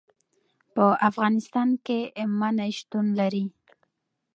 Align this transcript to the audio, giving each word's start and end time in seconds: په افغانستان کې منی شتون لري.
په 0.73 0.85
افغانستان 1.09 1.69
کې 1.85 1.99
منی 2.39 2.71
شتون 2.77 3.05
لري. 3.19 3.45